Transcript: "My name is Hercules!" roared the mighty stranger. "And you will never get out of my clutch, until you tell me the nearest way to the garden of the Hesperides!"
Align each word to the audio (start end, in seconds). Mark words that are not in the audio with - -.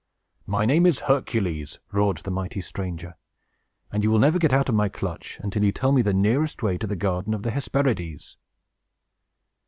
"My 0.47 0.65
name 0.65 0.87
is 0.87 1.01
Hercules!" 1.01 1.77
roared 1.91 2.17
the 2.17 2.31
mighty 2.31 2.59
stranger. 2.59 3.15
"And 3.91 4.01
you 4.03 4.09
will 4.09 4.17
never 4.17 4.39
get 4.39 4.51
out 4.51 4.67
of 4.67 4.73
my 4.73 4.89
clutch, 4.89 5.39
until 5.43 5.63
you 5.63 5.71
tell 5.71 5.91
me 5.91 6.01
the 6.01 6.11
nearest 6.11 6.63
way 6.63 6.79
to 6.79 6.87
the 6.87 6.95
garden 6.95 7.35
of 7.35 7.43
the 7.43 7.51
Hesperides!" 7.51 8.35